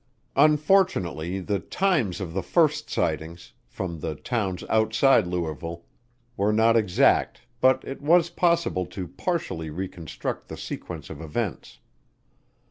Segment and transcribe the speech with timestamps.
[0.35, 5.85] Unfortunately the times of the first sightings, from the towns outside Louisville,
[6.35, 11.77] were not exact but it was possible to partially reconstruct the sequence of events.